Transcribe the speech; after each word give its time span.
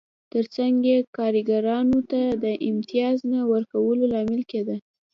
ترڅنګ 0.31 0.75
یې 0.89 0.97
کارګرانو 1.17 1.99
ته 2.11 2.21
د 2.43 2.45
امتیاز 2.69 3.17
نه 3.31 3.39
ورکولو 3.51 4.03
لامل 4.13 4.41
کېده 4.51 4.77